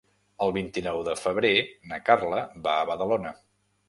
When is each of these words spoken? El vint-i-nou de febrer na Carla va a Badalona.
El 0.43 0.51
vint-i-nou 0.53 1.01
de 1.09 1.13
febrer 1.25 1.51
na 1.91 1.99
Carla 2.07 2.39
va 2.69 2.73
a 2.79 2.89
Badalona. 2.93 3.35